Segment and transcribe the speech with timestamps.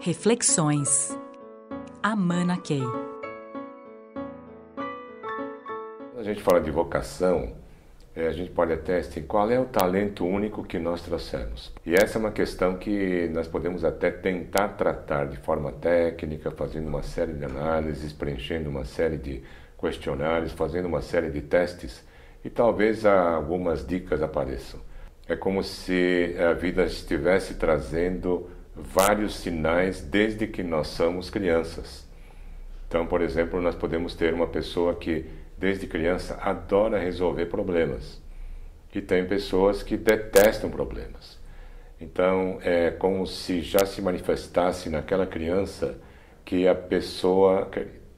[0.00, 1.18] Reflexões.
[2.02, 2.82] Amana Key.
[6.12, 7.54] Quando a gente fala de vocação,
[8.14, 11.72] é, a gente pode até assim, qual é o talento único que nós trouxemos?
[11.84, 16.86] E essa é uma questão que nós podemos até tentar tratar de forma técnica, fazendo
[16.88, 19.42] uma série de análises, preenchendo uma série de
[19.80, 22.04] questionários, fazendo uma série de testes
[22.44, 24.78] e talvez algumas dicas apareçam.
[25.26, 32.06] É como se a vida estivesse trazendo vários sinais desde que nós somos crianças.
[32.86, 35.26] Então, por exemplo, nós podemos ter uma pessoa que
[35.56, 38.20] desde criança adora resolver problemas
[38.94, 41.38] e tem pessoas que detestam problemas.
[42.00, 45.98] Então, é como se já se manifestasse naquela criança
[46.44, 47.70] que a pessoa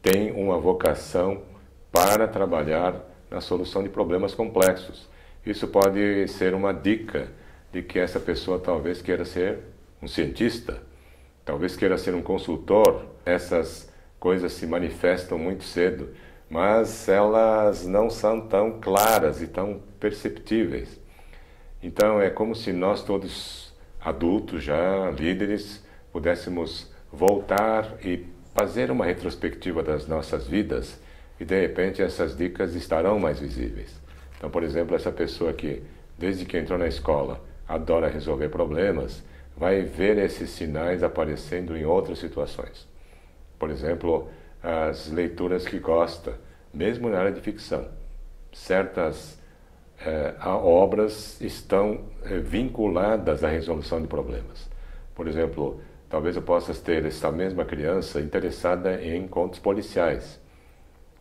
[0.02, 1.43] tem uma vocação
[1.91, 5.09] para trabalhar na solução de problemas complexos.
[5.45, 7.29] Isso pode ser uma dica
[7.73, 9.59] de que essa pessoa talvez queira ser
[10.02, 10.83] um cientista,
[11.45, 13.07] talvez queira ser um consultor.
[13.25, 16.10] Essas coisas se manifestam muito cedo,
[16.49, 21.01] mas elas não são tão claras e tão perceptíveis.
[21.82, 29.82] Então é como se nós todos adultos já líderes pudéssemos voltar e fazer uma retrospectiva
[29.82, 31.01] das nossas vidas
[31.38, 33.95] e de repente essas dicas estarão mais visíveis.
[34.37, 35.82] Então, por exemplo, essa pessoa que
[36.19, 39.23] desde que entrou na escola adora resolver problemas,
[39.59, 42.87] vai ver esses sinais aparecendo em outras situações.
[43.59, 44.28] Por exemplo,
[44.62, 46.38] as leituras que gosta,
[46.73, 47.88] mesmo na área de ficção.
[48.52, 49.36] Certas
[50.01, 54.70] eh, obras estão eh, vinculadas à resolução de problemas.
[55.14, 60.40] Por exemplo, talvez eu possa ter essa mesma criança interessada em contos policiais.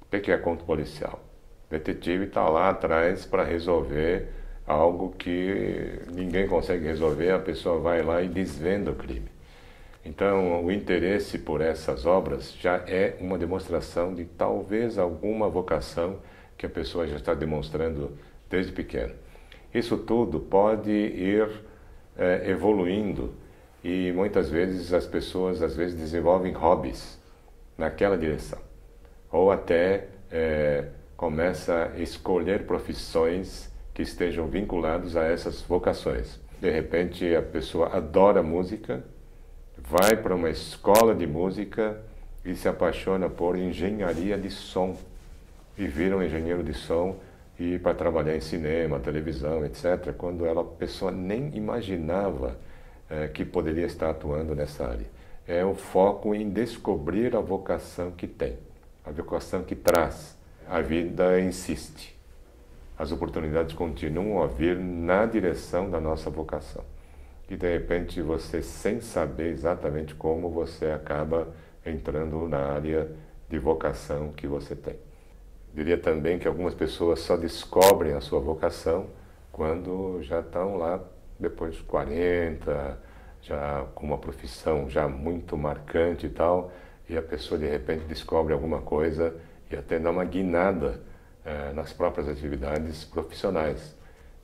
[0.01, 1.19] O que é conto policial?
[1.67, 4.29] O detetive está lá atrás para resolver
[4.67, 9.29] algo que ninguém consegue resolver, a pessoa vai lá e desvenda o crime.
[10.05, 16.17] Então, o interesse por essas obras já é uma demonstração de talvez alguma vocação
[16.57, 18.17] que a pessoa já está demonstrando
[18.49, 19.13] desde pequeno.
[19.73, 21.49] Isso tudo pode ir
[22.17, 23.33] é, evoluindo
[23.83, 27.19] e muitas vezes as pessoas às vezes desenvolvem hobbies
[27.77, 28.59] naquela direção
[29.31, 30.85] ou até é,
[31.15, 36.39] começa a escolher profissões que estejam vinculados a essas vocações.
[36.61, 39.03] De repente, a pessoa adora música,
[39.75, 41.99] vai para uma escola de música
[42.45, 44.95] e se apaixona por engenharia de som
[45.75, 47.15] e vira um engenheiro de som
[47.59, 52.55] e para trabalhar em cinema, televisão, etc., quando ela, a pessoa nem imaginava
[53.09, 55.07] é, que poderia estar atuando nessa área.
[55.47, 58.59] É o foco em descobrir a vocação que tem,
[59.03, 60.37] a vocação que traz.
[60.69, 62.16] A vida insiste
[62.97, 66.83] as oportunidades continuam a vir na direção da nossa vocação.
[67.49, 71.47] E de repente você, sem saber exatamente como, você acaba
[71.85, 73.09] entrando na área
[73.47, 74.95] de vocação que você tem.
[75.73, 79.07] Diria também que algumas pessoas só descobrem a sua vocação
[79.51, 80.99] quando já estão lá
[81.39, 82.97] depois dos 40,
[83.41, 86.71] já com uma profissão já muito marcante e tal,
[87.07, 89.35] e a pessoa de repente descobre alguma coisa
[89.71, 90.99] e até dá uma guinada
[91.47, 93.95] é, nas próprias atividades profissionais.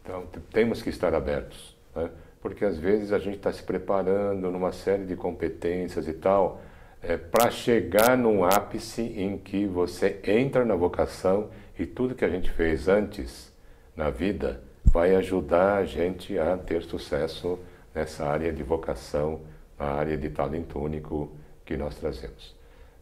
[0.01, 2.09] Então, temos que estar abertos, né?
[2.41, 6.61] porque às vezes a gente está se preparando numa série de competências e tal,
[7.01, 12.29] é, para chegar num ápice em que você entra na vocação e tudo que a
[12.29, 13.51] gente fez antes
[13.95, 17.59] na vida vai ajudar a gente a ter sucesso
[17.93, 19.41] nessa área de vocação,
[19.77, 21.35] na área de talento único
[21.65, 22.55] que nós trazemos.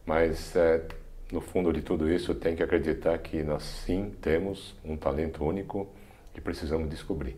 [0.04, 0.82] Mas é,
[1.32, 5.88] no fundo de tudo isso, tem que acreditar que nós sim temos um talento único
[6.34, 7.36] que precisamos descobrir.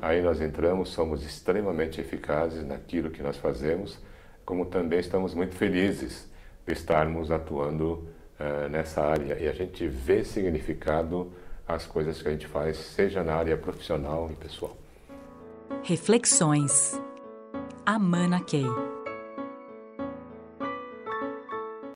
[0.00, 3.98] Aí nós entramos, somos extremamente eficazes naquilo que nós fazemos,
[4.44, 6.30] como também estamos muito felizes
[6.66, 8.08] de estarmos atuando
[8.40, 11.30] uh, nessa área e a gente vê significado
[11.68, 14.76] às coisas que a gente faz, seja na área profissional e pessoal.
[15.82, 16.98] Reflexões.
[17.84, 18.95] Amana Key.